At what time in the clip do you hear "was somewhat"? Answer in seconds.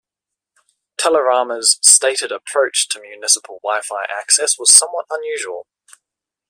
4.57-5.05